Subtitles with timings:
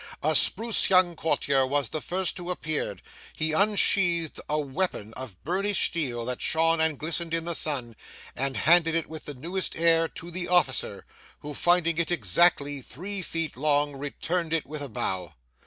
[0.23, 3.03] A spruce young courtier was the first who approached:
[3.35, 7.95] he unsheathed a weapon of burnished steel that shone and glistened in the sun,
[8.35, 11.05] and handed it with the newest air to the officer,
[11.41, 15.35] who, finding it exactly three feet long, returned it with a bow.